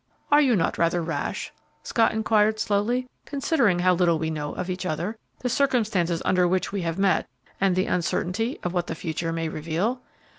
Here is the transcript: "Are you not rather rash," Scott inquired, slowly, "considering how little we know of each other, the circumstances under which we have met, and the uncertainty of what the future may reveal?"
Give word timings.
"Are 0.31 0.41
you 0.41 0.55
not 0.55 0.79
rather 0.79 1.03
rash," 1.03 1.53
Scott 1.83 2.11
inquired, 2.11 2.59
slowly, 2.59 3.07
"considering 3.27 3.77
how 3.77 3.93
little 3.93 4.17
we 4.17 4.31
know 4.31 4.53
of 4.53 4.67
each 4.67 4.83
other, 4.83 5.15
the 5.41 5.47
circumstances 5.47 6.23
under 6.25 6.47
which 6.47 6.71
we 6.71 6.81
have 6.81 6.97
met, 6.97 7.29
and 7.61 7.75
the 7.75 7.85
uncertainty 7.85 8.59
of 8.63 8.73
what 8.73 8.87
the 8.87 8.95
future 8.95 9.31
may 9.31 9.47
reveal?" 9.47 10.01